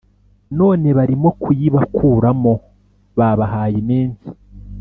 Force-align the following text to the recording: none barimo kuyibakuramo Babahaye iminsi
none 0.59 0.87
barimo 0.97 1.29
kuyibakuramo 1.41 2.53
Babahaye 3.17 3.75
iminsi 3.83 4.27